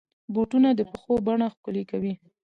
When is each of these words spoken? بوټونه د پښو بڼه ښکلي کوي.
بوټونه 0.33 0.69
د 0.75 0.81
پښو 0.91 1.13
بڼه 1.25 1.47
ښکلي 1.53 1.83
کوي. 1.91 2.13